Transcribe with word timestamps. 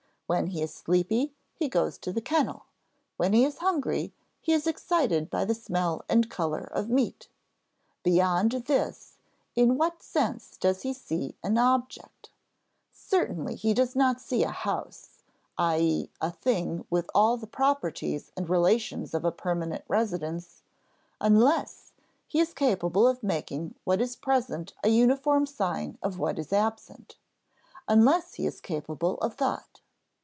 When 0.31 0.47
he 0.47 0.61
is 0.61 0.73
sleepy, 0.73 1.33
he 1.55 1.67
goes 1.67 1.97
to 1.97 2.13
the 2.13 2.21
kennel; 2.21 2.63
when 3.17 3.33
he 3.33 3.43
is 3.43 3.57
hungry, 3.57 4.13
he 4.39 4.53
is 4.53 4.65
excited 4.65 5.29
by 5.29 5.43
the 5.43 5.53
smell 5.53 6.05
and 6.07 6.29
color 6.29 6.63
of 6.71 6.87
meat; 6.89 7.27
beyond 8.01 8.53
this, 8.53 9.17
in 9.57 9.77
what 9.77 10.01
sense 10.01 10.55
does 10.55 10.83
he 10.83 10.93
see 10.93 11.35
an 11.43 11.57
object? 11.57 12.29
Certainly 12.93 13.55
he 13.55 13.73
does 13.73 13.93
not 13.93 14.21
see 14.21 14.43
a 14.43 14.51
house 14.51 15.19
i.e. 15.57 16.09
a 16.21 16.31
thing 16.31 16.85
with 16.89 17.09
all 17.13 17.35
the 17.35 17.45
properties 17.45 18.31
and 18.37 18.49
relations 18.49 19.13
of 19.13 19.25
a 19.25 19.33
permanent 19.33 19.83
residence, 19.89 20.61
unless 21.19 21.91
he 22.25 22.39
is 22.39 22.53
capable 22.53 23.05
of 23.05 23.21
making 23.21 23.75
what 23.83 23.99
is 23.99 24.15
present 24.15 24.71
a 24.81 24.87
uniform 24.87 25.45
sign 25.45 25.97
of 26.01 26.19
what 26.19 26.39
is 26.39 26.53
absent 26.53 27.17
unless 27.89 28.35
he 28.35 28.45
is 28.47 28.61
capable 28.61 29.17
of 29.17 29.33
thought. 29.35 29.79